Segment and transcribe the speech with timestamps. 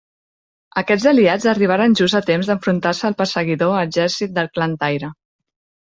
[0.81, 5.15] Aquests aliats arribaren just a temps d'enfrontar-se al perseguidor exèrcit del Clan Taira.